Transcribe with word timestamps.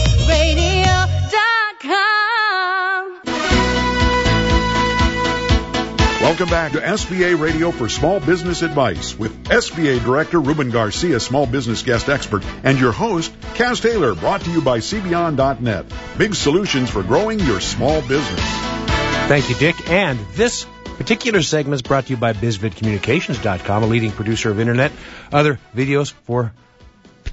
Welcome 6.22 6.50
back 6.50 6.74
to 6.74 6.80
SBA 6.80 7.40
Radio 7.40 7.72
for 7.72 7.90
Small 7.90 8.20
Business 8.20 8.62
Advice 8.62 9.18
with 9.18 9.46
SBA 9.46 10.04
Director 10.04 10.40
Ruben 10.40 10.70
Garcia, 10.70 11.20
Small 11.20 11.48
Business 11.48 11.82
Guest 11.82 12.10
Expert, 12.10 12.44
and 12.64 12.80
your 12.80 12.92
host, 12.92 13.34
Kaz 13.56 13.82
Taylor, 13.82 14.14
brought 14.14 14.42
to 14.42 14.52
you 14.52 14.62
by 14.62 14.78
CBeyond.net. 14.80 15.86
Big 16.20 16.36
solutions 16.36 16.92
for 16.92 17.02
growing 17.02 17.40
your 17.40 17.60
small 17.60 18.02
business. 18.02 18.40
Thank 19.28 19.50
you, 19.50 19.56
Dick. 19.56 19.90
And 19.90 20.20
this 20.34 20.68
particular 21.00 21.42
segment 21.42 21.76
is 21.76 21.82
brought 21.82 22.08
to 22.08 22.10
you 22.12 22.18
by 22.18 22.34
BizVidCommunications.com, 22.34 23.84
a 23.84 23.86
leading 23.86 24.12
producer 24.12 24.52
of 24.52 24.60
internet, 24.60 24.92
other 25.32 25.58
videos 25.74 26.12
for 26.12 26.52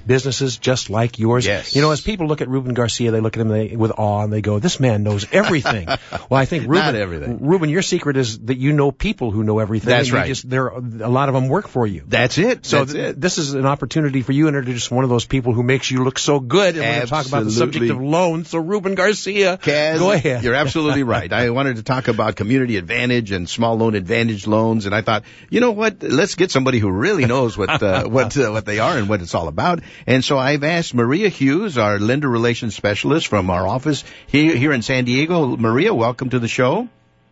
businesses 0.07 0.57
just 0.57 0.89
like 0.89 1.19
yours. 1.19 1.45
Yes. 1.45 1.75
You 1.75 1.81
know, 1.81 1.91
as 1.91 2.01
people 2.01 2.27
look 2.27 2.41
at 2.41 2.47
Ruben 2.47 2.73
Garcia, 2.73 3.11
they 3.11 3.19
look 3.19 3.37
at 3.37 3.41
him 3.41 3.49
they, 3.49 3.75
with 3.75 3.91
awe 3.91 4.23
and 4.23 4.31
they 4.31 4.41
go, 4.41 4.59
"This 4.59 4.79
man 4.79 5.03
knows 5.03 5.25
everything." 5.31 5.87
well, 6.29 6.39
I 6.39 6.45
think 6.45 6.63
Ruben, 6.63 6.85
Not 6.85 6.95
everything. 6.95 7.45
Ruben, 7.45 7.69
your 7.69 7.81
secret 7.81 8.17
is 8.17 8.39
that 8.39 8.57
you 8.57 8.73
know 8.73 8.91
people 8.91 9.31
who 9.31 9.43
know 9.43 9.59
everything. 9.59 9.89
That's 9.89 10.11
right. 10.11 10.27
Just, 10.27 10.49
there, 10.49 10.71
are, 10.71 10.77
a 10.77 11.09
lot 11.09 11.29
of 11.29 11.35
them 11.35 11.49
work 11.49 11.67
for 11.67 11.85
you. 11.85 12.03
That's 12.07 12.37
it. 12.37 12.65
So 12.65 12.79
That's 12.79 12.93
th- 12.93 13.05
it. 13.09 13.21
this 13.21 13.37
is 13.37 13.53
an 13.53 13.65
opportunity 13.65 14.21
for 14.21 14.31
you 14.31 14.43
to 14.43 14.47
introduce 14.49 14.89
one 14.89 15.03
of 15.03 15.09
those 15.09 15.25
people 15.25 15.53
who 15.53 15.63
makes 15.63 15.91
you 15.91 16.03
look 16.03 16.19
so 16.19 16.39
good. 16.39 16.75
And 16.75 16.79
we're 16.79 16.91
going 16.91 17.01
to 17.01 17.07
talk 17.07 17.25
about 17.27 17.43
the 17.43 17.51
subject 17.51 17.89
of 17.91 18.01
loans. 18.01 18.49
So 18.49 18.59
Ruben 18.59 18.95
Garcia, 18.95 19.57
Kaz, 19.57 19.99
go 19.99 20.11
ahead. 20.11 20.43
You're 20.43 20.55
absolutely 20.55 21.03
right. 21.15 21.31
I 21.31 21.49
wanted 21.49 21.77
to 21.77 21.83
talk 21.83 22.07
about 22.07 22.35
community 22.35 22.77
advantage 22.77 23.31
and 23.31 23.49
small 23.49 23.75
loan 23.75 23.95
advantage 23.95 24.47
loans, 24.47 24.85
and 24.85 24.95
I 24.95 25.01
thought, 25.01 25.23
you 25.49 25.59
know 25.59 25.71
what? 25.71 26.01
Let's 26.03 26.35
get 26.35 26.51
somebody 26.51 26.79
who 26.79 26.91
really 26.91 27.25
knows 27.25 27.57
what 27.57 27.81
uh, 27.81 28.03
what 28.07 28.37
uh, 28.37 28.51
what 28.51 28.65
they 28.65 28.79
are 28.79 28.97
and 28.97 29.09
what 29.09 29.21
it's 29.21 29.35
all 29.35 29.47
about. 29.47 29.81
And 30.05 30.23
so 30.23 30.37
I've 30.37 30.63
asked 30.63 30.93
Maria 30.93 31.29
Hughes, 31.29 31.77
our 31.77 31.99
lender 31.99 32.29
relations 32.29 32.75
specialist 32.75 33.27
from 33.27 33.49
our 33.49 33.67
office 33.67 34.03
here 34.27 34.55
here 34.55 34.71
in 34.71 34.81
San 34.81 35.05
Diego. 35.05 35.57
Maria, 35.57 35.93
welcome 35.93 36.29
to 36.29 36.39
the 36.39 36.47
show. 36.47 36.87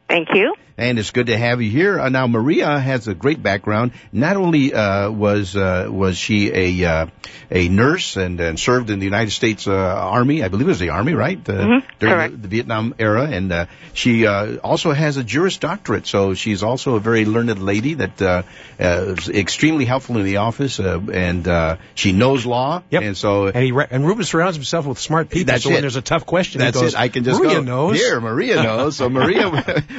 Thank 0.07 0.29
you. 0.33 0.53
and 0.77 0.99
it's 0.99 1.11
good 1.11 1.27
to 1.27 1.37
have 1.37 1.61
you 1.61 1.69
here. 1.71 1.99
Uh, 1.99 2.09
now, 2.09 2.27
Maria 2.27 2.77
has 2.77 3.07
a 3.07 3.13
great 3.15 3.41
background. 3.41 3.91
Not 4.11 4.35
only 4.37 4.73
uh, 4.73 5.09
was 5.09 5.55
uh, 5.55 5.87
was 5.89 6.17
she 6.17 6.51
a 6.53 6.85
uh, 6.85 7.05
a 7.49 7.69
nurse 7.69 8.17
and, 8.17 8.39
and 8.41 8.59
served 8.59 8.89
in 8.89 8.99
the 8.99 9.05
United 9.05 9.31
States 9.31 9.67
uh, 9.67 9.73
Army, 9.73 10.43
I 10.43 10.49
believe 10.49 10.67
it 10.67 10.69
was 10.69 10.79
the 10.79 10.89
Army, 10.89 11.13
right? 11.13 11.37
Uh, 11.49 11.53
Mhm, 11.53 11.83
during 11.99 12.13
correct. 12.15 12.31
The, 12.33 12.37
the 12.39 12.47
Vietnam 12.49 12.93
era, 12.99 13.23
and 13.25 13.51
uh, 13.51 13.65
she 13.93 14.27
uh, 14.27 14.57
also 14.57 14.91
has 14.91 15.15
a 15.17 15.23
Juris 15.23 15.57
Doctorate, 15.57 16.05
so 16.07 16.33
she's 16.33 16.61
also 16.61 16.95
a 16.95 16.99
very 16.99 17.23
learned 17.25 17.57
lady 17.63 17.93
that 17.95 18.21
uh, 18.21 18.43
uh, 18.79 19.15
is 19.17 19.29
extremely 19.29 19.85
helpful 19.85 20.17
in 20.17 20.25
the 20.25 20.37
office, 20.37 20.79
uh, 20.79 20.99
and 21.13 21.47
uh, 21.47 21.77
she 21.95 22.11
knows 22.11 22.45
law. 22.45 22.83
Yep. 22.91 23.01
And 23.01 23.17
so 23.17 23.47
And 23.47 23.63
he 23.63 23.71
re- 23.71 23.87
and 23.89 24.05
Ruben 24.05 24.25
surrounds 24.25 24.55
himself 24.57 24.85
with 24.85 24.99
smart 24.99 25.29
people. 25.29 25.51
That's 25.53 25.63
so 25.63 25.69
when 25.71 25.81
there's 25.81 25.95
a 25.95 26.01
tough 26.01 26.25
question, 26.25 26.59
That's 26.59 26.77
he 26.77 26.83
goes, 26.83 26.93
it. 26.93 26.99
I 26.99 27.07
can 27.07 27.23
just 27.23 27.39
Maria 27.41 27.55
go 27.55 27.61
knows. 27.63 27.97
here. 27.97 28.19
Maria 28.19 28.61
knows. 28.61 28.97
So 28.97 29.09
Maria, 29.19 29.49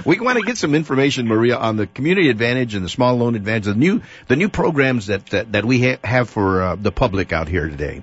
we 0.05 0.21
want 0.21 0.39
to 0.39 0.45
get 0.45 0.59
some 0.59 0.75
information, 0.75 1.27
Maria, 1.27 1.57
on 1.57 1.77
the 1.77 1.87
community 1.87 2.29
advantage 2.29 2.75
and 2.75 2.85
the 2.85 2.89
small 2.89 3.17
loan 3.17 3.35
advantage, 3.35 3.65
the 3.65 3.75
new 3.75 4.03
the 4.29 4.37
new 4.37 4.49
programs 4.49 5.07
that 5.07 5.27
that, 5.27 5.53
that 5.53 5.65
we 5.65 5.83
ha- 5.83 5.99
have 6.05 6.29
for 6.29 6.63
uh, 6.63 6.77
the 6.77 6.93
public 6.93 7.33
out 7.33 7.49
here 7.49 7.69
today. 7.69 8.03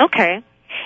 Okay. 0.00 0.42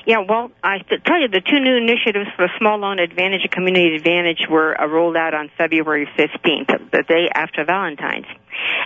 Yeah, 0.06 0.24
well, 0.26 0.50
I 0.62 0.78
tell 0.78 1.20
you, 1.20 1.28
the 1.28 1.40
two 1.40 1.60
new 1.60 1.76
initiatives 1.76 2.30
for 2.36 2.48
Small 2.58 2.78
Loan 2.78 2.98
Advantage 2.98 3.42
and 3.42 3.50
Community 3.50 3.96
Advantage 3.96 4.46
were 4.48 4.78
uh, 4.78 4.86
rolled 4.86 5.16
out 5.16 5.34
on 5.34 5.50
February 5.58 6.08
15th, 6.16 6.90
the 6.90 7.02
day 7.06 7.28
after 7.34 7.64
Valentine's. 7.64 8.26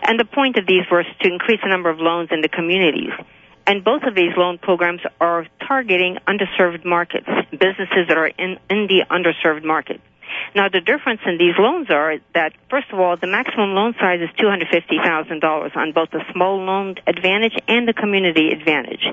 And 0.03 0.19
the 0.19 0.25
point 0.25 0.57
of 0.59 0.67
these 0.67 0.83
was 0.91 1.05
to 1.21 1.29
increase 1.29 1.61
the 1.63 1.69
number 1.69 1.91
of 1.91 1.99
loans 1.99 2.31
in 2.33 2.41
the 2.41 2.49
communities. 2.49 3.13
And 3.67 3.85
both 3.85 4.03
of 4.03 4.15
these 4.15 4.33
loan 4.37 4.59
programs 4.59 5.01
are 5.21 5.47
targeting 5.67 6.19
underserved 6.27 6.85
markets, 6.85 7.29
businesses 7.51 8.09
that 8.09 8.17
are 8.17 8.27
in, 8.27 8.59
in 8.69 8.89
the 8.89 9.05
underserved 9.11 9.65
market. 9.65 10.01
Now, 10.55 10.69
the 10.69 10.81
difference 10.81 11.21
in 11.27 11.39
these 11.39 11.55
loans 11.59 11.89
are 11.91 12.17
that, 12.35 12.53
first 12.69 12.89
of 12.93 13.01
all, 13.01 13.17
the 13.17 13.27
maximum 13.27 13.75
loan 13.75 13.95
size 13.99 14.21
is 14.21 14.31
$250,000 14.39 15.77
on 15.77 15.93
both 15.93 16.11
the 16.11 16.23
Small 16.33 16.59
Loan 16.65 16.97
Advantage 17.07 17.57
and 17.69 17.89
the 17.89 17.95
Community 17.95 18.51
Advantage. 18.51 19.05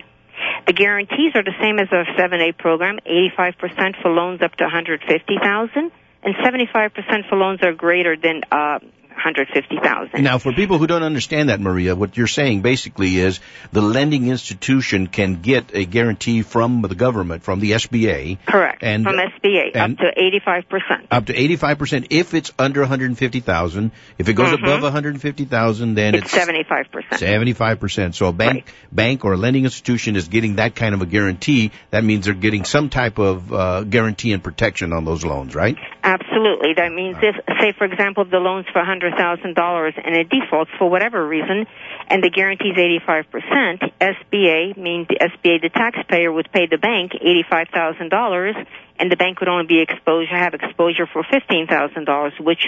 The 0.68 0.74
guarantees 0.74 1.36
are 1.36 1.44
the 1.44 1.56
same 1.62 1.80
as 1.80 1.88
our 1.92 2.06
7A 2.18 2.58
program, 2.58 3.00
85% 3.06 4.02
for 4.02 4.10
loans 4.12 4.42
up 4.42 4.56
to 4.56 4.64
150,000 4.64 5.92
and 6.22 6.36
75% 6.36 7.30
for 7.30 7.36
loans 7.38 7.62
are 7.64 7.74
greater 7.74 8.16
than 8.16 8.42
uh 8.52 8.80
150,000. 9.24 10.24
Now, 10.24 10.38
for 10.38 10.54
people 10.54 10.78
who 10.78 10.88
don't 10.88 11.04
understand 11.04 11.50
that, 11.50 11.60
Maria, 11.60 11.96
what 11.96 12.18
you're 12.18 12.28
saying 12.28 12.62
basically 12.62 13.18
is 13.18 13.40
the 13.72 13.82
lending 13.82 14.28
institution 14.30 15.08
can 15.08 15.42
get 15.42 15.76
a 15.76 15.86
guarantee 15.86 16.42
from 16.42 16.82
the 16.82 16.96
government, 16.96 17.44
from 17.44 17.60
the 17.60 17.72
SBA, 17.74 18.38
Correct. 18.46 18.82
and- 18.84 19.04
From 19.04 19.20
SBA 19.20 19.72
and- 19.76 19.94
up 19.94 20.00
to 20.00 20.12
85%. 20.18 21.08
up 21.12 21.26
to 21.26 21.34
85% 21.34 22.08
if 22.12 22.34
it's 22.34 22.52
under 22.58 22.82
150,000. 22.82 23.92
If 24.18 24.30
it 24.30 24.34
goes 24.34 24.52
Mhm. 24.52 24.64
above 24.64 24.84
150,000, 24.84 25.96
then 25.96 26.16
It's 26.16 26.26
it's 26.26 26.34
75%. 26.34 27.20
75%. 27.20 28.16
So 28.16 28.28
a 28.28 28.34
bank, 28.34 28.66
bank 28.92 29.26
or 29.26 29.34
a 29.34 29.38
lending 29.38 29.66
institution 29.66 30.16
is 30.16 30.28
getting 30.28 30.56
that 30.56 30.76
kind 30.76 30.94
of 30.96 31.02
a 31.02 31.06
guarantee. 31.06 31.72
That 31.92 32.04
means 32.04 32.26
they're 32.26 32.34
getting 32.34 32.64
some 32.64 32.90
type 32.90 33.20
of 33.20 33.54
uh, 33.54 33.84
guarantee 33.84 34.32
and 34.34 34.44
protection 34.44 34.94
on 34.94 35.06
those 35.06 35.26
loans, 35.26 35.56
right? 35.56 35.76
Absolutely. 36.04 36.29
That 36.40 36.92
means 36.94 37.18
if, 37.22 37.36
say, 37.60 37.74
for 37.78 37.86
example, 37.86 38.26
the 38.26 38.38
loan's 38.38 38.68
for 38.72 38.82
$100,000 38.82 40.02
and 40.04 40.16
it 40.16 40.30
defaults 40.30 40.72
for 40.78 40.90
whatever 40.90 41.28
reason, 41.28 41.66
and 42.08 42.24
the 42.24 42.30
guarantee 42.30 42.70
is 42.70 42.78
85%, 43.08 43.92
SBA, 44.00 44.78
means 44.78 45.08
the 45.08 45.18
SBA, 45.20 45.62
the 45.62 45.70
taxpayer 45.70 46.32
would 46.32 46.52
pay 46.52 46.68
the 46.68 46.78
bank 46.78 47.12
$85,000, 47.14 48.66
and 49.00 49.12
the 49.12 49.16
bank 49.16 49.40
would 49.40 49.50
only 49.50 49.68
be 49.68 49.82
exposure, 49.82 50.36
have 50.36 50.54
exposure 50.54 51.08
for 51.12 51.24
$15,000, 51.24 52.40
which 52.40 52.66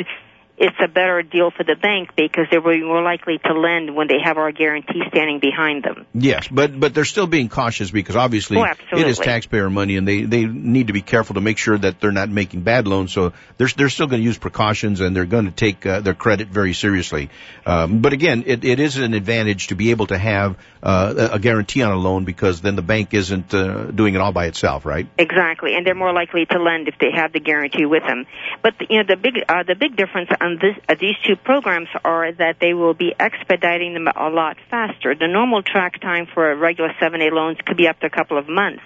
it's 0.61 0.77
a 0.79 0.87
better 0.87 1.23
deal 1.23 1.49
for 1.49 1.63
the 1.63 1.75
bank 1.75 2.15
because 2.15 2.45
they 2.51 2.59
were 2.59 2.77
more 2.77 3.01
likely 3.01 3.39
to 3.39 3.53
lend 3.53 3.95
when 3.95 4.07
they 4.07 4.19
have 4.23 4.37
our 4.37 4.51
guarantee 4.51 5.01
standing 5.09 5.39
behind 5.39 5.83
them. 5.83 6.05
Yes, 6.13 6.47
but 6.47 6.79
but 6.79 6.93
they're 6.93 7.03
still 7.03 7.25
being 7.25 7.49
cautious 7.49 7.89
because 7.89 8.15
obviously 8.15 8.57
Oh, 8.57 8.65
it 8.91 9.07
is 9.07 9.17
taxpayer 9.17 9.71
money, 9.71 9.97
and 9.97 10.07
they 10.07 10.21
they 10.21 10.45
need 10.45 10.87
to 10.87 10.93
be 10.93 11.01
careful 11.01 11.33
to 11.33 11.41
make 11.41 11.57
sure 11.57 11.77
that 11.77 11.99
they're 11.99 12.11
not 12.11 12.29
making 12.29 12.61
bad 12.61 12.87
loans. 12.87 13.11
So 13.11 13.33
they're 13.57 13.69
they're 13.75 13.89
still 13.89 14.05
going 14.05 14.21
to 14.21 14.25
use 14.25 14.37
precautions, 14.37 15.01
and 15.01 15.15
they're 15.15 15.25
going 15.25 15.45
to 15.45 15.51
take 15.51 15.83
uh, 15.85 16.01
their 16.01 16.13
credit 16.13 16.49
very 16.49 16.73
seriously. 16.73 17.31
Um, 17.65 18.01
but 18.01 18.13
again, 18.13 18.43
it, 18.45 18.63
it 18.63 18.79
is 18.79 18.97
an 18.97 19.15
advantage 19.15 19.67
to 19.67 19.75
be 19.75 19.89
able 19.89 20.07
to 20.07 20.17
have 20.17 20.57
uh, 20.83 21.29
a 21.31 21.35
a 21.35 21.39
guarantee 21.39 21.81
on 21.81 21.91
a 21.91 21.97
loan 21.97 22.25
because 22.25 22.61
then 22.61 22.75
the 22.75 22.81
bank 22.83 23.15
isn't 23.15 23.53
uh, 23.53 23.85
doing 23.85 24.13
it 24.13 24.21
all 24.21 24.31
by 24.31 24.45
itself, 24.45 24.85
right? 24.85 25.07
Exactly, 25.17 25.73
and 25.75 25.87
they're 25.87 25.95
more 25.95 26.13
likely 26.13 26.45
to 26.45 26.61
lend 26.61 26.87
if 26.87 26.95
they 26.99 27.11
have 27.15 27.33
the 27.33 27.39
guarantee 27.39 27.85
with 27.85 28.03
them. 28.03 28.27
But 28.61 28.75
you 28.89 28.97
know 28.97 29.05
the 29.07 29.15
big 29.15 29.35
uh, 29.49 29.63
the 29.63 29.75
big 29.75 29.95
difference 29.95 30.29
on 30.39 30.50
this 30.59 30.75
uh, 30.89 30.95
these 30.99 31.15
two 31.25 31.35
programs 31.35 31.89
are 32.03 32.31
that 32.31 32.57
they 32.59 32.73
will 32.73 32.93
be 32.93 33.13
expediting 33.19 33.93
them 33.93 34.07
a 34.07 34.29
lot 34.29 34.57
faster. 34.69 35.15
The 35.15 35.27
normal 35.27 35.61
track 35.61 36.01
time 36.01 36.27
for 36.33 36.51
a 36.51 36.55
regular 36.55 36.91
7A 37.01 37.31
loans 37.31 37.57
could 37.65 37.77
be 37.77 37.87
up 37.87 37.99
to 37.99 38.07
a 38.07 38.09
couple 38.09 38.37
of 38.37 38.47
months. 38.47 38.83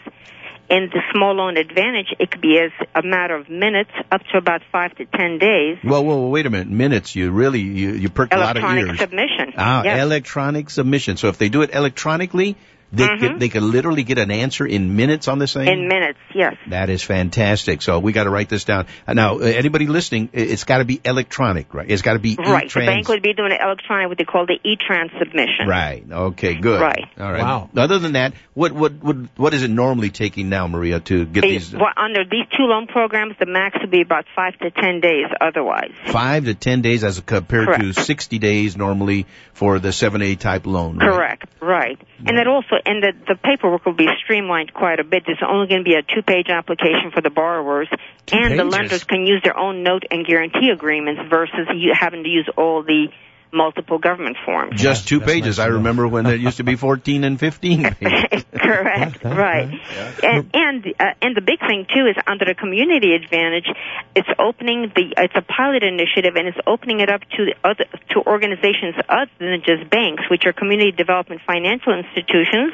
In 0.68 0.90
the 0.92 1.00
small 1.14 1.34
loan 1.36 1.58
advantage, 1.58 2.08
it 2.20 2.32
could 2.32 2.42
be 2.42 2.60
as 2.60 2.72
a 2.96 3.06
matter 3.06 3.36
of 3.36 3.50
minutes, 3.50 3.92
up 4.12 4.22
to 4.32 4.38
about 4.40 4.62
five 4.72 4.96
to 4.96 5.06
ten 5.06 5.38
days. 5.38 5.78
Well, 5.84 6.04
well, 6.04 6.28
wait 6.28 6.48
a 6.48 6.50
minute, 6.50 6.70
minutes. 6.70 7.16
You 7.16 7.32
really 7.32 7.62
you 7.62 7.92
you 7.92 8.10
perked 8.10 8.34
a 8.34 8.38
lot 8.38 8.58
of 8.58 8.64
Electronic 8.64 9.00
submission. 9.00 9.54
Ah, 9.58 9.84
yes. 9.84 10.02
electronic 10.02 10.72
submission. 10.72 11.18
So 11.18 11.28
if 11.28 11.38
they 11.38 11.50
do 11.50 11.62
it 11.62 11.70
electronically, 11.72 12.58
they 12.98 13.08
Mhm. 13.08 13.20
could 13.20 13.40
they 13.40 13.50
could 13.50 13.64
literally 13.64 14.04
get 14.04 14.18
an 14.18 14.32
answer 14.32 14.66
in 14.66 14.96
minutes 14.96 15.28
on 15.28 15.40
this 15.40 15.54
thing. 15.54 15.68
in 15.68 15.88
minutes, 15.88 16.20
yes. 16.34 16.56
That 16.68 16.90
is 16.90 17.04
fantastic. 17.04 17.82
So 17.82 18.00
we 18.00 18.12
got 18.12 18.26
to 18.26 18.30
write 18.30 18.50
this 18.50 18.64
down. 18.64 18.86
Uh, 19.08 19.14
Now, 19.14 19.36
uh, 19.36 19.44
anybody 19.44 19.88
listening, 19.88 20.30
it's 20.34 20.64
got 20.64 20.80
to 20.80 20.86
be 20.86 21.00
electronic, 21.04 21.74
right? 21.74 21.90
It's 21.90 22.02
got 22.02 22.14
to 22.14 22.20
be 22.20 22.36
Right. 22.38 22.62
The 22.62 22.66
e-trans- 22.66 22.88
bank 22.88 23.08
would 23.10 23.22
be 23.22 23.34
doing 23.34 23.52
it 23.52 23.60
electronic, 23.64 24.10
what 24.10 24.18
they 24.18 24.24
call 24.26 24.46
the 24.46 24.60
e-trans 24.64 25.12
submission. 25.20 25.68
Right. 25.68 26.04
Okay. 26.12 26.56
Good. 26.56 26.82
Right. 26.82 27.06
All 27.20 27.32
right. 27.32 27.42
Wow. 27.42 27.70
Other 27.76 28.00
than 28.00 28.14
that, 28.14 28.34
what 28.54 28.72
what 28.72 28.94
what 29.02 29.16
what 29.38 29.54
is 29.54 29.64
it 29.64 29.70
normally 29.70 30.10
taking 30.10 30.50
now, 30.50 30.68
Maria, 30.68 31.00
to 31.02 31.26
get 31.26 31.42
They- 31.42 31.52
these 31.52 31.74
well, 31.74 31.92
under 31.98 32.24
these 32.24 32.46
two 32.58 32.64
loan 32.64 32.88
programs, 32.88 33.36
the 33.40 33.46
max 33.46 33.78
would 33.82 33.92
be 33.92 34.02
about 34.02 34.26
five 34.36 34.58
to 34.60 34.72
ten 34.72 35.00
days 35.00 35.28
otherwise. 35.42 35.92
five 36.08 36.46
to 36.46 36.54
ten 36.54 36.82
days 36.82 37.04
as 37.04 37.20
compared 37.20 37.80
to 37.80 37.94
sixty 37.94 38.40
days 38.40 38.78
normally 38.78 39.26
for 39.54 39.80
the 39.80 39.92
seven 39.92 40.22
A 40.22 40.36
type 40.36 40.66
loan? 40.66 40.98
right? 40.98 41.10
Correct, 41.10 41.45
right. 41.66 42.00
And 42.26 42.38
that 42.38 42.48
also, 42.48 42.76
and 42.86 43.04
the, 43.04 43.14
the 43.28 43.36
paperwork 43.36 43.86
will 43.86 43.94
be 43.94 44.08
streamlined 44.24 44.74
quite 44.74 45.00
a 45.00 45.04
bit. 45.04 45.24
There's 45.26 45.44
only 45.46 45.68
going 45.68 45.84
to 45.84 45.90
be 45.90 45.96
a 45.96 46.04
two-page 46.04 46.48
application 46.50 47.12
for 47.14 47.22
the 47.22 47.30
borrowers, 47.30 47.90
Two 48.26 48.38
and 48.38 48.58
the 48.58 48.64
lenders 48.64 49.04
can 49.04 49.26
use 49.26 49.42
their 49.44 49.58
own 49.58 49.84
note 49.84 50.04
and 50.10 50.26
guarantee 50.26 50.70
agreements 50.72 51.22
versus 51.30 51.68
you 51.76 51.94
having 51.94 52.24
to 52.24 52.30
use 52.30 52.50
all 52.58 52.84
the 52.84 53.08
multiple 53.54 54.00
government 54.00 54.38
forms. 54.46 54.82
Just 54.82 55.08
two 55.08 55.20
that's 55.20 55.32
pages. 55.32 55.58
nice 55.58 55.66
I 55.66 55.70
remember 55.70 56.08
when 56.08 56.26
there 56.26 56.36
used 56.36 56.58
to 56.58 56.64
be 56.64 56.76
14 56.76 57.24
and 57.24 57.40
15 57.40 57.84
pages. 58.00 58.46
Correct, 58.54 59.24
right. 59.24 59.80
And 60.24 60.50
and 60.54 60.86
uh, 61.00 61.14
and 61.22 61.36
the 61.36 61.42
big 61.42 61.60
thing 61.60 61.86
too 61.94 62.08
is 62.08 62.16
under 62.28 62.46
the 62.46 62.56
community 62.56 63.14
advantage, 63.14 63.68
it's 64.16 64.30
opening 64.40 64.92
the 64.96 65.14
it's 65.18 65.36
a 65.36 65.42
pilot 65.42 65.84
initiative 65.84 66.36
and 66.36 66.48
it's 66.48 66.60
opening 66.68 67.00
it 67.00 67.10
up 67.10 67.22
to 67.22 67.46
the 67.46 67.56
other 67.64 67.86
to 68.12 68.22
organizations 68.26 68.96
other 69.10 69.32
than 69.40 69.62
just 69.66 69.90
banks, 69.90 70.24
which 70.30 70.46
are 70.46 70.54
community 70.54 70.92
development 70.92 71.42
financial 71.46 71.94
institutions, 71.94 72.74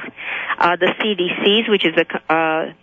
uh, 0.58 0.76
the 0.76 0.94
CDCs, 1.00 1.70
which 1.70 1.86
is 1.86 1.96
a 1.98 2.34
uh, 2.34 2.74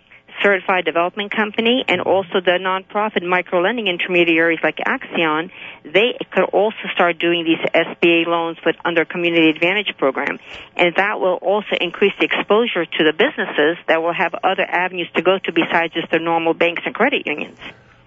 certified 0.43 0.85
development 0.85 1.35
company, 1.35 1.83
and 1.87 2.01
also 2.01 2.41
the 2.43 2.57
nonprofit 2.59 3.23
micro 3.27 3.61
lending 3.61 3.87
intermediaries 3.87 4.59
like 4.63 4.77
Accion. 4.77 5.51
They 5.83 6.17
could 6.31 6.45
also 6.53 6.87
start 6.93 7.19
doing 7.19 7.45
these 7.45 7.59
SBA 7.73 8.27
loans 8.27 8.57
but 8.63 8.75
under 8.85 9.05
community 9.05 9.49
advantage 9.49 9.95
program, 9.97 10.39
and 10.75 10.95
that 10.95 11.19
will 11.19 11.39
also 11.41 11.75
increase 11.79 12.13
the 12.19 12.25
exposure 12.25 12.85
to 12.85 13.03
the 13.03 13.13
businesses 13.13 13.77
that 13.87 14.01
will 14.01 14.13
have 14.13 14.33
other 14.43 14.63
avenues 14.63 15.09
to 15.15 15.21
go 15.21 15.37
to 15.37 15.51
besides 15.51 15.93
just 15.93 16.11
the 16.11 16.19
normal 16.19 16.53
banks 16.53 16.83
and 16.85 16.95
credit 16.95 17.25
unions. 17.25 17.57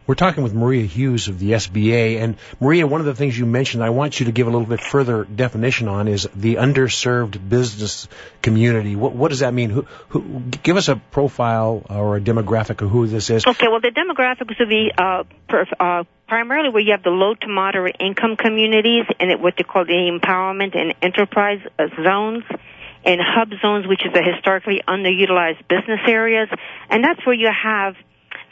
We're 0.05 0.17
talking 0.17 0.43
with 0.43 0.53
Maria 0.53 0.85
Hughes 0.85 1.29
of 1.29 1.39
the 1.39 1.53
SBA. 1.53 2.21
And 2.21 2.37
Maria, 2.61 2.87
one 2.87 3.01
of 3.01 3.07
the 3.07 3.15
things 3.15 3.39
you 3.39 3.47
mentioned 3.47 3.85
I 3.85 3.91
want 3.91 4.19
you 4.19 4.27
to 4.27 4.33
give 4.33 4.49
a 4.49 4.51
little 4.51 4.67
bit 4.67 4.81
further 4.81 5.25
definition 5.25 5.87
on 5.87 6.09
is 6.09 6.29
the 6.35 6.57
underserved 6.57 7.49
business 7.49 8.09
community. 8.43 8.97
What, 8.97 9.13
what 9.13 9.29
does 9.29 9.41
that 9.41 9.55
mean? 9.55 9.71
Who, 9.71 9.83
who, 10.09 10.41
give 10.63 10.77
us 10.77 10.89
a 10.89 10.97
profile 10.97 11.87
or 11.89 12.17
a 12.17 12.21
demographic 12.21 12.83
of 12.83 12.91
who 12.91 13.07
this 13.07 13.31
is. 13.31 13.47
Okay, 13.47 13.69
well, 13.69 13.81
the 13.81 13.91
demographics 13.91 14.59
will 14.59 14.67
be 14.67 14.91
uh, 14.99 15.23
uh, 15.79 16.05
primarily 16.27 16.71
where 16.71 16.83
you 16.83 16.93
have 16.93 17.05
the 17.05 17.11
low 17.11 17.35
to 17.35 17.49
moderate 17.49 17.97
income 18.01 18.37
communities 18.37 19.05
and 19.21 19.41
what 19.41 19.55
they 19.57 19.63
call 19.63 19.85
the 19.85 19.93
empowerment 19.93 20.77
and 20.77 20.95
enterprise 21.01 21.61
uh, 21.79 21.87
zones 22.03 22.43
and 23.05 23.21
hub 23.21 23.51
zones, 23.61 23.87
which 23.87 24.05
is 24.05 24.13
the 24.13 24.23
historically 24.23 24.83
underutilized 24.87 25.67
business 25.69 26.01
areas. 26.07 26.49
And 26.91 27.05
that's 27.05 27.25
where 27.25 27.35
you 27.35 27.51
have 27.51 27.95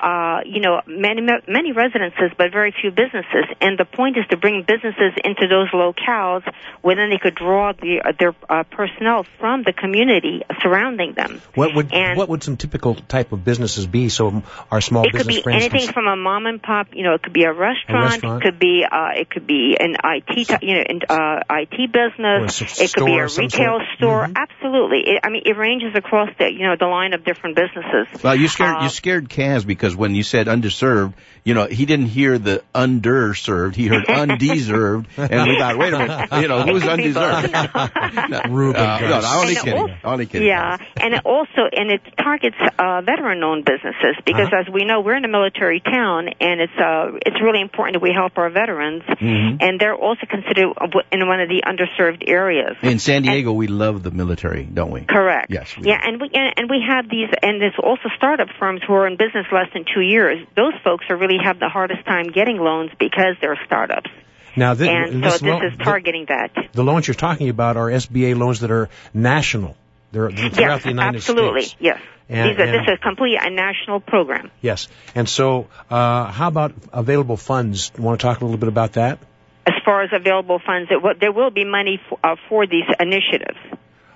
uh, 0.00 0.40
you 0.46 0.60
know, 0.60 0.80
many 0.86 1.20
many 1.46 1.72
residences, 1.72 2.30
but 2.36 2.52
very 2.52 2.72
few 2.80 2.90
businesses. 2.90 3.44
And 3.60 3.78
the 3.78 3.84
point 3.84 4.16
is 4.16 4.24
to 4.30 4.36
bring 4.36 4.62
businesses 4.66 5.12
into 5.24 5.46
those 5.48 5.68
locales, 5.70 6.42
where 6.82 6.96
then 6.96 7.10
they 7.10 7.18
could 7.18 7.34
draw 7.34 7.72
the, 7.72 8.00
uh, 8.04 8.12
their 8.18 8.34
uh, 8.48 8.64
personnel 8.64 9.24
from 9.38 9.62
the 9.62 9.72
community 9.72 10.42
surrounding 10.62 11.12
them. 11.14 11.40
What 11.54 11.74
would 11.74 11.92
And- 11.92 12.16
what 12.18 12.28
would 12.28 12.42
some 12.42 12.56
typical 12.56 12.94
type 12.94 13.32
of 13.32 13.44
businesses 13.44 13.86
be? 13.86 14.08
So 14.08 14.42
our 14.70 14.80
small 14.80 15.04
It 15.04 15.10
could 15.12 15.18
business 15.18 15.36
be 15.36 15.42
friends 15.42 15.64
anything 15.64 15.86
can- 15.86 15.92
from 15.94 16.06
a 16.06 16.16
mom 16.16 16.46
and 16.46 16.62
pop. 16.62 16.88
You 16.94 17.04
know, 17.04 17.14
it 17.14 17.22
could 17.22 17.32
be 17.32 17.44
a 17.44 17.52
restaurant. 17.52 18.12
restaurant. 18.12 18.42
It 18.42 18.46
could 18.46 18.58
be 18.58 18.84
uh, 18.90 19.10
it 19.16 19.30
could 19.30 19.46
be 19.46 19.76
an 19.78 19.96
IT 20.02 20.44
t- 20.46 20.66
you 20.66 20.74
know 20.76 20.84
an 20.88 21.00
uh, 21.08 21.40
IT 21.50 21.74
Or 21.78 21.84
a 21.84 21.88
business. 21.88 22.62
s- 22.62 22.80
It 22.80 22.92
could 22.94 23.06
be 23.06 23.18
a 23.18 23.26
retail 23.26 23.48
sort. 23.50 23.82
store. 23.96 24.26
Mhm. 24.28 24.36
Absolutely. 24.36 25.00
It, 25.10 25.20
I 25.24 25.30
mean, 25.30 25.42
it 25.46 25.56
ranges 25.56 25.94
across 25.94 26.30
the 26.38 26.52
you 26.52 26.66
know 26.66 26.76
the 26.78 26.86
line 26.86 27.12
of 27.14 27.24
different 27.24 27.56
businesses. 27.56 28.22
Well, 28.22 28.34
you 28.34 28.48
scared 28.48 28.76
Uh, 28.76 28.82
you 28.84 28.88
scared 28.88 29.28
Kaz 29.28 29.66
because 29.66 29.89
when 29.96 30.14
you 30.14 30.22
said 30.22 30.46
underserved, 30.46 31.14
you 31.44 31.54
know, 31.54 31.66
he 31.66 31.86
didn't 31.86 32.06
hear 32.06 32.38
the 32.38 32.62
underserved. 32.74 33.74
He 33.74 33.86
heard 33.86 34.04
undeserved, 34.08 35.06
and 35.16 35.48
we 35.48 35.58
thought, 35.58 35.78
wait 35.78 35.92
a 35.94 35.98
minute, 35.98 36.28
you 36.42 36.48
know, 36.48 36.62
who's 36.62 36.82
It 36.82 36.86
could 36.88 36.96
be 36.98 37.12
both, 37.12 37.54
undeserved? 37.54 38.30
you. 38.30 38.40
Ruben 38.50 38.80
Uh, 38.80 38.98
no, 39.00 39.06
no, 39.08 39.20
Garcia. 39.20 39.40
only 39.40 39.54
kidding. 39.54 39.74
also- 39.80 39.94
only 40.04 40.26
kidding. 40.26 40.48
Yeah, 40.48 40.76
and 40.96 41.14
it 41.14 41.22
also 41.24 41.62
and 41.72 41.90
it 41.90 42.02
targets 42.18 42.56
uh, 42.78 43.00
veteran-owned 43.02 43.64
businesses 43.64 44.16
because, 44.26 44.48
Uh-huh. 44.48 44.64
as 44.66 44.68
we 44.72 44.84
know, 44.84 45.00
we're 45.00 45.16
in 45.16 45.24
a 45.24 45.28
military 45.28 45.80
town, 45.80 46.28
and 46.40 46.60
it's 46.60 46.76
uh, 46.78 47.12
it's 47.26 47.40
really 47.42 47.60
important 47.60 47.94
that 47.94 48.02
we 48.02 48.12
help 48.12 48.36
our 48.38 48.50
veterans, 48.50 49.02
Mhm. 49.04 49.58
and 49.62 49.80
they're 49.80 49.94
also 49.94 50.26
considered 50.26 50.68
in 51.12 51.26
one 51.26 51.40
of 51.40 51.48
the 51.48 51.62
underserved 51.66 52.24
areas. 52.28 52.76
In 52.82 52.98
San 52.98 53.22
Diego, 53.22 53.52
we 53.52 53.66
love 53.66 54.02
the 54.02 54.10
military, 54.10 54.64
don't 54.64 54.90
we? 54.90 55.00
Correct. 55.02 55.50
Yes, 55.50 55.76
we 55.76 55.88
Yeah, 55.88 56.00
do. 56.02 56.08
and 56.08 56.20
we 56.20 56.30
and, 56.34 56.52
and 56.58 56.70
we 56.70 56.80
have 56.86 57.08
these, 57.08 57.28
and 57.42 57.60
there's 57.60 57.78
also 57.82 58.08
startup 58.16 58.48
firms 58.58 58.80
who 58.86 58.92
are 58.94 59.06
in 59.06 59.16
business 59.16 59.46
less 59.52 59.68
than 59.72 59.79
two 59.92 60.00
years. 60.00 60.46
Those 60.56 60.74
folks 60.84 61.04
are 61.10 61.16
really 61.16 61.38
have 61.42 61.58
the 61.58 61.68
hardest 61.68 62.04
time 62.04 62.28
getting 62.28 62.58
loans 62.58 62.90
because 62.98 63.36
they're 63.40 63.58
startups, 63.66 64.10
Now, 64.56 64.74
thi- 64.74 64.88
and 64.88 65.22
this 65.22 65.38
so 65.38 65.44
this 65.44 65.52
lo- 65.54 65.62
is 65.66 65.76
targeting 65.78 66.26
that. 66.28 66.52
the, 66.54 66.62
the 66.72 66.84
loans 66.84 67.06
you're 67.08 67.14
talking 67.14 67.48
about 67.48 67.76
are 67.76 67.88
SBA 67.88 68.36
loans 68.36 68.60
that 68.60 68.70
are 68.70 68.88
national. 69.14 69.76
They're, 70.12 70.30
they're 70.30 70.50
throughout 70.50 70.76
yes, 70.76 70.82
the 70.82 70.88
United 70.90 71.16
absolutely. 71.18 71.62
States. 71.62 71.76
Yes. 71.80 72.00
And- 72.28 72.50
These 72.50 72.58
are, 72.58 72.62
and- 72.68 72.74
this 72.86 72.92
is 72.94 72.98
completely 73.02 73.38
a 73.40 73.50
national 73.50 74.00
program. 74.00 74.50
Yes. 74.60 74.88
And 75.14 75.28
so, 75.28 75.68
uh, 75.90 76.30
how 76.30 76.48
about 76.48 76.72
available 76.92 77.36
funds? 77.36 77.90
You 77.96 78.02
want 78.04 78.20
to 78.20 78.26
talk 78.26 78.40
a 78.40 78.44
little 78.44 78.58
bit 78.58 78.68
about 78.68 78.92
that? 78.94 79.18
As 79.66 79.74
far 79.84 80.02
as 80.02 80.10
available 80.12 80.58
funds, 80.64 80.90
it 80.90 81.02
will, 81.02 81.14
there 81.20 81.32
will 81.32 81.50
be 81.50 81.64
money 81.64 82.00
for, 82.08 82.18
uh, 82.24 82.36
for 82.48 82.66
these 82.66 82.84
initiatives. 82.98 83.58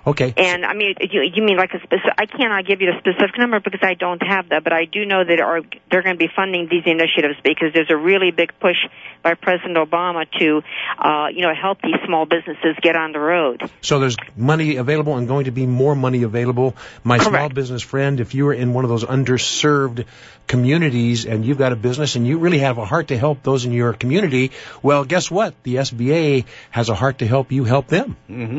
Okay. 0.07 0.33
And 0.37 0.65
I 0.65 0.73
mean, 0.73 0.95
you, 1.01 1.21
you 1.21 1.41
mean 1.41 1.57
like 1.57 1.73
a 1.73 1.79
specific? 1.79 2.13
I 2.17 2.25
cannot 2.27 2.65
give 2.65 2.81
you 2.81 2.91
a 2.91 2.99
specific 2.99 3.37
number 3.39 3.59
because 3.59 3.79
I 3.81 3.95
don't 3.95 4.21
have 4.21 4.49
that, 4.49 4.63
but 4.63 4.71
I 4.71 4.85
do 4.85 5.05
know 5.05 5.23
that 5.23 5.39
are 5.39 5.61
they're 5.89 6.03
going 6.03 6.15
to 6.15 6.19
be 6.19 6.29
funding 6.33 6.67
these 6.69 6.83
initiatives 6.85 7.39
because 7.43 7.73
there's 7.73 7.89
a 7.89 7.97
really 7.97 8.31
big 8.31 8.53
push 8.59 8.77
by 9.23 9.33
President 9.33 9.77
Obama 9.77 10.25
to, 10.39 10.61
uh, 10.99 11.27
you 11.33 11.41
know, 11.41 11.53
help 11.59 11.81
these 11.81 11.95
small 12.05 12.25
businesses 12.25 12.75
get 12.81 12.95
on 12.95 13.11
the 13.13 13.19
road. 13.19 13.69
So 13.81 13.99
there's 13.99 14.15
money 14.35 14.75
available 14.75 15.17
and 15.17 15.27
going 15.27 15.45
to 15.45 15.51
be 15.51 15.65
more 15.65 15.95
money 15.95 16.21
available. 16.21 16.75
My 17.03 17.17
small 17.17 17.49
business 17.49 17.81
friend, 17.81 18.19
if 18.19 18.35
you 18.35 18.47
are 18.49 18.53
in 18.53 18.73
one 18.73 18.85
of 18.85 18.89
those 18.89 19.03
underserved 19.03 20.05
communities 20.47 21.25
and 21.25 21.43
you've 21.43 21.57
got 21.57 21.71
a 21.71 21.75
business 21.75 22.15
and 22.15 22.27
you 22.27 22.37
really 22.37 22.59
have 22.59 22.77
a 22.77 22.85
heart 22.85 23.07
to 23.07 23.17
help 23.17 23.41
those 23.41 23.65
in 23.65 23.71
your 23.71 23.93
community, 23.93 24.51
well, 24.83 25.03
guess 25.03 25.31
what? 25.31 25.55
The 25.63 25.75
SBA 25.75 26.45
has 26.69 26.89
a 26.89 26.95
heart 26.95 27.19
to 27.19 27.27
help 27.27 27.51
you 27.51 27.63
help 27.63 27.87
them. 27.87 28.15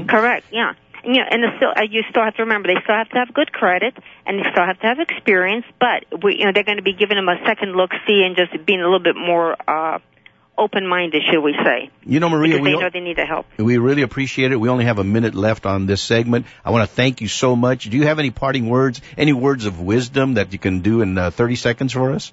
Correct. 0.08 0.46
Yeah. 0.50 0.72
You 1.06 1.18
know, 1.18 1.24
and 1.30 1.42
the 1.42 1.48
still, 1.56 1.70
uh, 1.70 1.82
you 1.88 2.02
still 2.10 2.24
have 2.24 2.34
to 2.34 2.42
remember 2.42 2.66
they 2.66 2.80
still 2.82 2.96
have 2.96 3.08
to 3.10 3.18
have 3.18 3.32
good 3.32 3.52
credit 3.52 3.94
and 4.26 4.38
they 4.38 4.50
still 4.50 4.66
have 4.66 4.80
to 4.80 4.86
have 4.86 4.98
experience, 4.98 5.64
but 5.78 6.22
we, 6.24 6.38
you 6.38 6.44
know, 6.46 6.52
they're 6.52 6.64
going 6.64 6.78
to 6.78 6.82
be 6.82 6.94
giving 6.94 7.16
them 7.16 7.28
a 7.28 7.38
second 7.46 7.76
look, 7.76 7.92
see, 8.06 8.24
and 8.24 8.34
just 8.36 8.66
being 8.66 8.80
a 8.80 8.84
little 8.84 8.98
bit 8.98 9.14
more 9.16 9.56
uh, 9.68 10.00
open-minded, 10.58 11.22
should 11.30 11.40
we 11.42 11.54
say? 11.64 11.90
You 12.04 12.18
know, 12.18 12.28
Maria, 12.28 12.54
Because 12.54 12.62
we 12.64 12.72
they 12.72 12.78
know 12.80 12.90
they 12.92 13.00
need 13.00 13.16
the 13.18 13.24
help. 13.26 13.46
we 13.56 13.78
really 13.78 14.02
appreciate 14.02 14.52
it. 14.52 14.56
We 14.56 14.68
only 14.68 14.84
have 14.86 14.98
a 14.98 15.04
minute 15.04 15.34
left 15.34 15.64
on 15.66 15.86
this 15.86 16.02
segment. 16.02 16.46
I 16.64 16.70
want 16.70 16.88
to 16.88 16.94
thank 16.94 17.20
you 17.20 17.28
so 17.28 17.54
much. 17.54 17.88
Do 17.88 17.96
you 17.96 18.04
have 18.06 18.18
any 18.18 18.30
parting 18.30 18.68
words, 18.68 19.00
any 19.16 19.32
words 19.32 19.66
of 19.66 19.80
wisdom 19.80 20.34
that 20.34 20.52
you 20.52 20.58
can 20.58 20.80
do 20.80 21.02
in 21.02 21.16
uh, 21.18 21.30
30 21.30 21.56
seconds 21.56 21.92
for 21.92 22.12
us? 22.12 22.32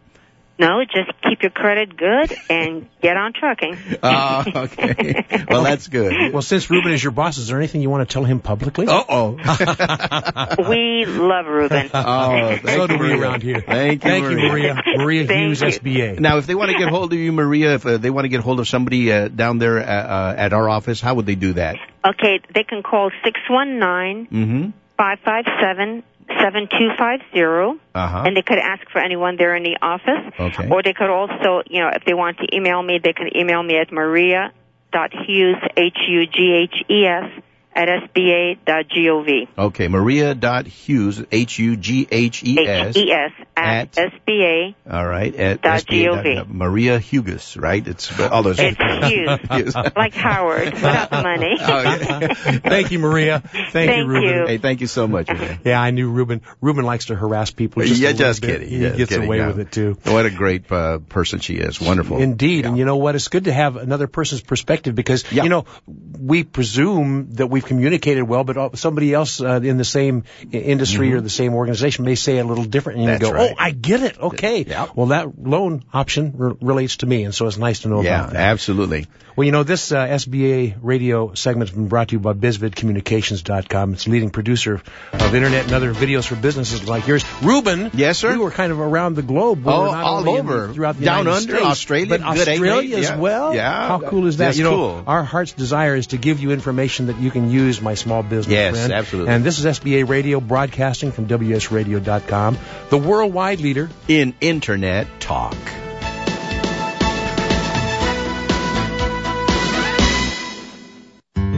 No, 0.59 0.83
just 0.85 1.11
keep 1.23 1.41
your 1.41 1.49
credit 1.49 1.97
good 1.97 2.31
and 2.49 2.87
get 3.01 3.17
on 3.17 3.33
trucking. 3.33 3.75
Ah, 4.03 4.43
okay. 4.65 5.25
Well, 5.49 5.63
that's 5.63 5.87
good. 5.87 6.31
Well, 6.33 6.41
since 6.41 6.69
Ruben 6.69 6.91
is 6.91 7.01
your 7.03 7.11
boss, 7.11 7.37
is 7.37 7.47
there 7.47 7.57
anything 7.57 7.81
you 7.81 7.89
want 7.89 8.07
to 8.07 8.13
tell 8.13 8.23
him 8.23 8.39
publicly? 8.39 8.85
Uh-oh. 8.87 9.31
we 10.69 11.05
love 11.05 11.45
Ruben. 11.47 11.89
Oh, 11.93 12.57
thank 12.57 12.67
so 12.67 12.87
do 12.87 12.97
we 12.97 13.13
around 13.13 13.41
here. 13.43 13.61
Thank 13.61 14.03
you, 14.03 14.09
Thank 14.09 14.25
you, 14.25 14.37
Maria. 14.37 14.75
Maria. 14.75 14.97
Maria 14.97 15.27
Thank 15.27 15.47
Hughes, 15.57 15.61
you. 15.61 15.67
SBA. 15.67 16.19
Now, 16.19 16.37
if 16.37 16.45
they 16.47 16.55
want 16.55 16.71
to 16.71 16.77
get 16.77 16.89
hold 16.89 17.11
of 17.13 17.19
you, 17.19 17.31
Maria, 17.31 17.75
if 17.75 17.85
uh, 17.85 17.97
they 17.97 18.09
want 18.09 18.25
to 18.25 18.29
get 18.29 18.41
hold 18.41 18.59
of 18.59 18.67
somebody 18.67 19.11
uh, 19.11 19.27
down 19.29 19.57
there 19.57 19.79
uh, 19.79 19.83
uh, 19.83 20.35
at 20.37 20.53
our 20.53 20.69
office, 20.69 21.01
how 21.01 21.15
would 21.15 21.25
they 21.25 21.35
do 21.35 21.53
that? 21.53 21.77
Okay, 22.05 22.41
they 22.53 22.63
can 22.63 22.83
call 22.83 23.09
six 23.23 23.39
one 23.49 23.79
nine 23.79 24.27
Mm-hmm. 24.31 24.69
five 24.97 25.19
five 25.23 25.45
seven 25.61 26.03
seven 26.41 26.67
two 26.67 26.89
five 26.97 27.19
zero, 27.33 27.77
Uh-huh. 27.95 28.23
and 28.25 28.35
they 28.35 28.41
could 28.41 28.57
ask 28.59 28.89
for 28.91 28.99
anyone 28.99 29.35
there 29.37 29.55
in 29.55 29.63
the 29.63 29.77
office. 29.81 30.23
Okay. 30.39 30.69
Or 30.69 30.81
they 30.83 30.93
could 30.93 31.09
also, 31.09 31.63
you 31.69 31.79
know, 31.81 31.89
if 31.93 32.03
they 32.05 32.13
want 32.13 32.37
to 32.39 32.55
email 32.55 32.81
me, 32.81 32.99
they 33.03 33.13
can 33.13 33.35
email 33.35 33.61
me 33.63 33.77
at 33.77 33.91
maria 33.91 34.51
dot 34.91 35.11
hughes 35.13 35.57
h 35.75 35.97
u 36.07 36.25
g 36.27 36.37
h 36.69 36.83
e 36.89 37.05
s 37.05 37.29
at 37.75 37.87
sba 37.89 38.57
dot 38.65 38.85
gov. 38.89 39.47
Okay, 39.57 39.87
Maria 39.87 40.35
dot 40.35 40.65
Hughes 40.67 41.23
H 41.31 41.59
U 41.59 41.75
G 41.77 42.07
H 42.11 42.43
E 42.43 42.59
S. 42.67 42.95
H 42.95 43.03
E 43.03 43.11
S 43.11 43.31
At- 43.57 43.97
at 43.97 44.11
sba. 44.27 44.75
All 44.89 45.05
right, 45.07 45.33
at 45.35 45.61
Dot 45.61 45.81
SBA. 45.81 46.23
gov. 46.23 46.47
Maria 46.49 46.99
Hughes, 46.99 47.55
right? 47.57 47.85
It's 47.87 48.19
all 48.19 48.43
those. 48.43 48.59
It's 48.59 48.77
Hughes, 48.77 49.39
Hughes. 49.51 49.75
like 49.95 50.13
Howard, 50.13 50.73
without 50.73 51.09
the 51.09 51.21
money. 51.23 51.57
Oh, 51.63 51.81
yeah. 51.81 52.33
Thank 52.59 52.91
you, 52.91 52.99
Maria. 52.99 53.39
Thank, 53.39 53.55
you, 53.65 53.71
Thank 53.71 54.07
Ruben. 54.07 54.23
you. 54.23 54.45
Hey, 54.47 54.57
thank 54.57 54.81
you 54.81 54.87
so 54.87 55.07
much. 55.07 55.27
Maria. 55.29 55.59
Yeah, 55.63 55.81
I 55.81 55.91
knew 55.91 56.09
Ruben. 56.09 56.41
Ruben 56.61 56.83
likes 56.85 57.05
to 57.05 57.15
harass 57.15 57.51
people. 57.51 57.83
Just 57.83 58.01
yeah, 58.01 58.09
little 58.09 58.27
just 58.27 58.41
bit. 58.41 58.47
kidding. 58.61 58.69
He 58.69 58.79
Just 58.79 58.97
gets 58.97 59.09
kidding, 59.09 59.25
away 59.27 59.37
yeah. 59.37 59.47
with 59.47 59.59
it 59.59 59.71
too. 59.71 59.97
What 60.03 60.25
a 60.25 60.29
great 60.29 60.71
uh, 60.71 60.99
person 60.99 61.39
she 61.39 61.55
is. 61.55 61.79
Wonderful. 61.79 62.17
Indeed, 62.19 62.65
and 62.65 62.77
you 62.77 62.85
know 62.85 62.97
what? 62.97 63.15
It's 63.15 63.27
good 63.29 63.45
to 63.45 63.53
have 63.53 63.75
another 63.77 64.07
person's 64.07 64.41
perspective 64.41 64.93
because 64.95 65.31
Yeah. 65.31 65.43
you 65.43 65.49
know 65.49 65.65
we 65.87 66.43
presume 66.43 67.33
that 67.35 67.47
we've 67.63 67.67
communicated 67.69 68.23
well, 68.23 68.43
but 68.43 68.57
uh, 68.57 68.69
somebody 68.75 69.13
else 69.13 69.41
uh, 69.41 69.61
in 69.63 69.77
the 69.77 69.85
same 69.85 70.23
industry 70.51 71.13
or 71.13 71.21
the 71.21 71.29
same 71.29 71.53
organization 71.53 72.05
may 72.05 72.15
say 72.15 72.37
a 72.39 72.43
little 72.43 72.63
different, 72.65 72.99
and 72.99 73.03
Mm-hmm. 73.07 73.19
That's 73.19 73.23
you 73.29 73.33
go, 73.33 73.37
right. 73.37 73.49
right. 73.51 73.55
I 73.59 73.71
get 73.71 74.01
it. 74.01 74.19
Okay. 74.19 74.63
Yeah. 74.63 74.87
Well, 74.95 75.07
that 75.07 75.37
loan 75.37 75.83
option 75.93 76.33
re- 76.37 76.55
relates 76.61 76.97
to 76.97 77.05
me, 77.05 77.23
and 77.23 77.33
so 77.35 77.47
it's 77.47 77.57
nice 77.57 77.81
to 77.81 77.89
know 77.89 78.01
Yeah, 78.01 78.21
about 78.21 78.33
that. 78.33 78.41
absolutely. 78.41 79.07
Well, 79.35 79.45
you 79.45 79.51
know, 79.51 79.63
this 79.63 79.91
uh, 79.91 80.05
SBA 80.07 80.75
radio 80.81 81.33
segment 81.33 81.69
has 81.69 81.75
been 81.75 81.87
brought 81.87 82.09
to 82.09 82.13
you 82.13 82.19
by 82.19 82.33
BizVidCommunications.com. 82.33 83.93
It's 83.93 84.07
leading 84.07 84.29
producer 84.29 84.81
of 85.13 85.35
internet 85.35 85.65
and 85.65 85.73
other 85.73 85.93
videos 85.93 86.25
for 86.27 86.35
businesses 86.35 86.87
like 86.87 87.07
yours. 87.07 87.25
Ruben. 87.41 87.91
Yes, 87.93 88.19
sir. 88.19 88.31
We 88.33 88.37
were 88.37 88.51
kind 88.51 88.71
of 88.71 88.79
around 88.79 89.15
the 89.15 89.21
globe. 89.23 89.65
We 89.65 89.71
Oh, 89.73 89.85
not 89.91 90.03
all 90.03 90.29
over. 90.29 90.67
the- 90.67 90.73
throughout 90.73 90.97
the 90.99 91.05
Down 91.05 91.25
United 91.25 91.37
under, 91.37 91.53
States, 91.55 91.65
Australia, 91.65 92.07
but 92.09 92.21
Australia 92.21 92.97
as 92.97 93.09
yeah. 93.09 93.17
well. 93.17 93.55
Yeah. 93.55 93.87
How 93.87 93.99
cool 93.99 94.27
is 94.27 94.37
that? 94.37 94.45
That's 94.45 94.57
you 94.57 94.63
know, 94.65 94.75
cool. 94.75 95.03
our 95.07 95.23
heart's 95.23 95.53
desire 95.53 95.95
is 95.95 96.07
to 96.07 96.17
give 96.17 96.39
you 96.39 96.51
information 96.51 97.07
that 97.07 97.19
you 97.19 97.31
can 97.31 97.49
use, 97.53 97.81
my 97.81 97.93
small 97.93 98.23
business 98.23 98.47
Yes, 98.53 98.75
friend. 98.75 98.93
absolutely. 98.93 99.33
And 99.33 99.43
this 99.43 99.59
is 99.59 99.65
SBA 99.65 100.07
Radio 100.07 100.39
broadcasting 100.39 101.11
from 101.11 101.27
WSRadio.com, 101.27 102.57
the 102.89 102.97
worldwide 102.97 103.61
leader 103.61 103.89
In 104.07 104.33
internet 104.41 105.07
talk. 105.19 105.55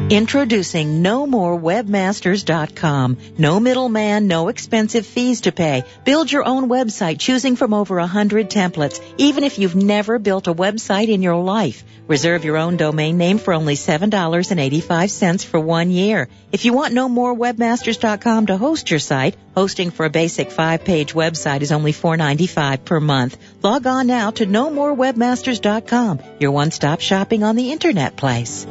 Introducing 0.08 1.02
NoMoreWebmasters.com. 1.02 3.18
No 3.40 3.60
middleman, 3.60 4.28
no 4.28 4.50
expensive 4.50 5.04
fees 5.04 5.42
to 5.42 5.52
pay. 5.52 5.84
Build 6.04 6.32
your 6.32 6.48
own 6.48 6.70
website 6.70 7.18
choosing 7.18 7.56
from 7.56 7.74
over 7.74 7.98
a 7.98 8.06
hundred 8.06 8.52
templates, 8.52 9.02
even 9.18 9.44
if 9.44 9.58
you've 9.58 9.76
never 9.76 10.20
built 10.20 10.46
a 10.46 10.54
website 10.54 11.08
in 11.08 11.24
your 11.24 11.38
life. 11.38 11.84
Reserve 12.08 12.46
your 12.46 12.58
own 12.58 12.78
domain 12.78 13.18
name 13.18 13.40
for 13.40 13.52
only 13.52 13.74
$7.85 13.74 15.44
for 15.44 15.60
one 15.60 15.90
year. 15.90 16.30
If 16.52 16.66
you 16.66 16.74
want 16.74 16.94
NoMoreWebmasters.com 16.94 18.46
to 18.46 18.58
host 18.58 18.92
your 18.92 19.00
site, 19.00 19.36
hosting 19.56 19.90
for 19.90 20.06
a 20.06 20.12
basic 20.12 20.52
five-page 20.52 21.16
website 21.16 21.62
is 21.62 21.72
only 21.72 21.94
$4.95 21.94 22.86
per 22.86 23.00
month. 23.00 23.40
Log 23.64 23.88
on 23.88 24.06
now 24.06 24.30
to 24.30 24.46
NoMoreWebmasters.com, 24.46 26.20
your 26.40 26.52
one-stop 26.52 27.02
shopping 27.02 27.44
on 27.44 27.56
the 27.56 27.72
internet 27.72 28.16
place. 28.16 28.68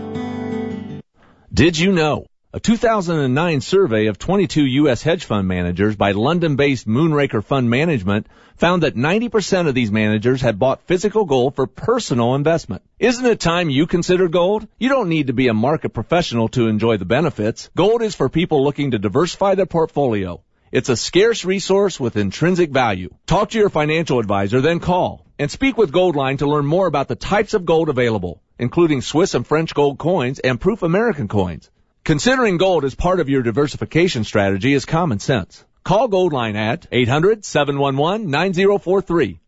Did 1.55 1.79
you 1.79 1.93
know? 1.93 2.27
A 2.53 2.59
2009 2.59 3.61
survey 3.61 4.07
of 4.07 4.19
22 4.19 4.67
U.S. 4.83 5.05
hedge 5.05 5.25
fund 5.25 5.47
managers 5.47 5.95
by 5.95 6.11
London-based 6.11 6.89
Moonraker 6.89 7.45
Fund 7.45 7.71
Management 7.71 8.27
found 8.57 8.83
that 8.83 8.97
90% 8.97 9.69
of 9.69 9.75
these 9.75 9.93
managers 9.93 10.41
had 10.41 10.59
bought 10.59 10.89
physical 10.89 11.25
gold 11.25 11.55
for 11.55 11.69
personal 11.69 12.35
investment. 12.35 12.83
Isn't 12.99 13.25
it 13.25 13.39
time 13.39 13.71
you 13.71 13.87
consider 13.87 14.27
gold? 14.27 14.67
You 14.81 14.89
don't 14.89 15.09
need 15.09 15.29
to 15.29 15.33
be 15.33 15.47
a 15.47 15.55
market 15.55 15.91
professional 15.91 16.49
to 16.49 16.67
enjoy 16.67 16.97
the 16.97 17.05
benefits. 17.05 17.71
Gold 17.77 18.03
is 18.03 18.17
for 18.17 18.29
people 18.29 18.65
looking 18.65 18.91
to 18.91 18.99
diversify 18.99 19.55
their 19.55 19.65
portfolio. 19.65 20.43
It's 20.73 20.89
a 20.89 20.97
scarce 20.97 21.45
resource 21.45 22.01
with 22.01 22.17
intrinsic 22.17 22.71
value. 22.71 23.15
Talk 23.27 23.51
to 23.51 23.59
your 23.61 23.71
financial 23.71 24.19
advisor, 24.19 24.61
then 24.61 24.81
call 24.81 25.25
and 25.39 25.51
speak 25.51 25.77
with 25.77 25.93
Goldline 25.93 26.39
to 26.39 26.47
learn 26.47 26.67
more 26.67 26.87
about 26.87 27.09
the 27.09 27.17
types 27.17 27.55
of 27.55 27.65
gold 27.65 27.89
available, 27.89 28.41
including 28.65 29.01
Swiss 29.03 29.35
and 29.35 29.47
French 29.47 29.75
gold 29.75 29.99
coins 29.99 30.39
and 30.39 30.59
proof 30.59 30.83
American 30.83 31.29
coins. 31.29 31.69
Considering 32.03 32.57
gold 32.57 32.87
as 32.87 32.95
part 32.95 33.21
of 33.21 33.29
your 33.29 33.43
diversification 33.43 34.25
strategy 34.25 34.73
is 34.73 34.87
common 34.87 35.19
sense. 35.19 35.63
Call 35.85 36.09
Goldline 36.09 36.57
at 36.57 36.91
800-711-9043. 36.91 39.39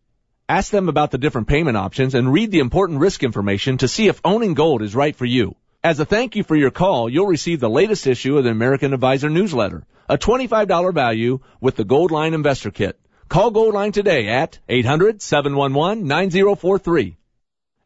Ask 0.47 0.71
them 0.71 0.87
about 0.87 1.09
the 1.09 1.17
different 1.17 1.47
payment 1.47 1.77
options 1.77 2.13
and 2.13 2.31
read 2.31 2.51
the 2.51 2.59
important 2.59 2.99
risk 2.99 3.23
information 3.23 3.79
to 3.79 3.87
see 3.87 4.07
if 4.07 4.21
owning 4.23 4.53
gold 4.53 4.83
is 4.83 4.95
right 4.95 5.15
for 5.15 5.25
you. 5.25 5.55
As 5.83 5.99
a 5.99 6.05
thank 6.05 6.35
you 6.35 6.43
for 6.43 6.55
your 6.55 6.69
call, 6.69 7.09
you'll 7.09 7.25
receive 7.25 7.59
the 7.59 7.69
latest 7.69 8.05
issue 8.05 8.37
of 8.37 8.43
the 8.43 8.51
American 8.51 8.93
Advisor 8.93 9.31
newsletter, 9.31 9.83
a 10.07 10.19
$25 10.19 10.93
value 10.93 11.39
with 11.59 11.75
the 11.75 11.85
Goldline 11.85 12.33
Investor 12.33 12.69
Kit. 12.69 12.99
Call 13.29 13.51
Goldline 13.51 13.93
today 13.93 14.27
at 14.27 14.59
800-711-9043. 14.69 17.16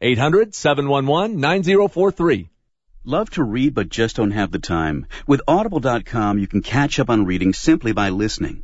800-711-9043. 0.02 2.50
Love 3.04 3.30
to 3.32 3.44
read 3.44 3.74
but 3.74 3.90
just 3.90 4.16
don't 4.16 4.32
have 4.32 4.52
the 4.52 4.60
time? 4.60 5.08
With 5.28 5.42
Audible.com, 5.48 6.40
you 6.40 6.48
can 6.48 6.62
catch 6.62 7.00
up 7.00 7.10
on 7.10 7.26
reading 7.26 7.54
simply 7.54 7.94
by 7.94 8.10
listening. 8.10 8.64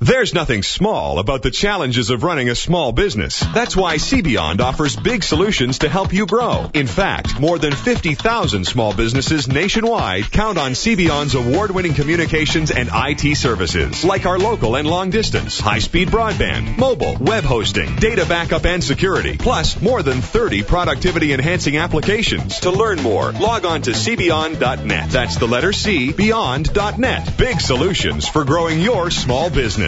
There's 0.00 0.32
nothing 0.32 0.62
small 0.62 1.18
about 1.18 1.42
the 1.42 1.50
challenges 1.50 2.10
of 2.10 2.22
running 2.22 2.48
a 2.48 2.54
small 2.54 2.92
business. 2.92 3.40
That's 3.52 3.76
why 3.76 3.96
CBeyond 3.96 4.60
offers 4.60 4.94
big 4.94 5.24
solutions 5.24 5.80
to 5.80 5.88
help 5.88 6.12
you 6.12 6.24
grow. 6.24 6.70
In 6.72 6.86
fact, 6.86 7.40
more 7.40 7.58
than 7.58 7.74
50,000 7.74 8.64
small 8.64 8.94
businesses 8.94 9.48
nationwide 9.48 10.30
count 10.30 10.56
on 10.56 10.74
CBeyond's 10.74 11.34
award-winning 11.34 11.94
communications 11.94 12.70
and 12.70 12.88
IT 12.92 13.36
services, 13.36 14.04
like 14.04 14.24
our 14.24 14.38
local 14.38 14.76
and 14.76 14.88
long 14.88 15.10
distance, 15.10 15.58
high-speed 15.58 16.10
broadband, 16.10 16.78
mobile, 16.78 17.16
web 17.20 17.42
hosting, 17.42 17.96
data 17.96 18.24
backup 18.24 18.66
and 18.66 18.84
security, 18.84 19.36
plus 19.36 19.82
more 19.82 20.04
than 20.04 20.22
30 20.22 20.62
productivity 20.62 21.32
enhancing 21.32 21.76
applications. 21.76 22.60
To 22.60 22.70
learn 22.70 23.02
more, 23.02 23.32
log 23.32 23.66
on 23.66 23.82
to 23.82 23.90
cbeyond.net. 23.90 25.10
That's 25.10 25.38
the 25.38 25.48
letter 25.48 25.72
C, 25.72 26.12
beyond.net. 26.12 27.36
Big 27.36 27.60
solutions 27.60 28.28
for 28.28 28.44
growing 28.44 28.80
your 28.80 29.10
small 29.10 29.50
business. 29.50 29.87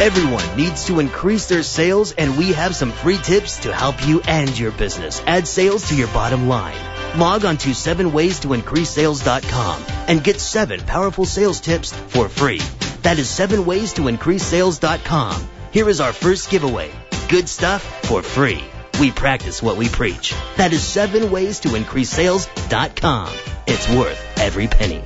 Everyone 0.00 0.56
needs 0.56 0.86
to 0.86 1.00
increase 1.00 1.46
their 1.46 1.64
sales, 1.64 2.12
and 2.12 2.38
we 2.38 2.52
have 2.52 2.76
some 2.76 2.92
free 2.92 3.18
tips 3.18 3.58
to 3.60 3.74
help 3.74 4.06
you 4.06 4.20
and 4.28 4.56
your 4.56 4.70
business 4.70 5.20
add 5.26 5.48
sales 5.48 5.88
to 5.88 5.96
your 5.96 6.06
bottom 6.08 6.48
line. 6.48 6.78
Log 7.18 7.44
on 7.44 7.56
to 7.58 7.70
7waystoincreasesales.com 7.70 9.82
and 10.06 10.22
get 10.22 10.40
7 10.40 10.80
powerful 10.82 11.24
sales 11.24 11.58
tips 11.60 11.92
for 11.92 12.28
free. 12.28 12.60
That 13.02 13.18
is 13.18 13.26
7waystoincreasesales.com. 13.28 15.48
Here 15.72 15.88
is 15.88 16.00
our 16.00 16.12
first 16.12 16.50
giveaway. 16.50 16.92
Good 17.28 17.48
stuff 17.48 17.82
for 18.06 18.22
free. 18.22 18.62
We 19.00 19.10
practice 19.10 19.60
what 19.62 19.76
we 19.76 19.88
preach. 19.88 20.34
That 20.56 20.72
is 20.72 20.82
7waystoincreasesales.com. 20.82 23.34
It's 23.66 23.88
worth 23.88 24.38
every 24.38 24.68
penny. 24.68 25.02